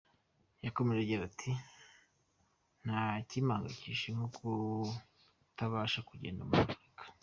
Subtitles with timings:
[0.65, 1.51] Yakomeje agira ati
[2.85, 7.03] “Nta kimpangayikishije nko kutabasha kugenda muri Afurika.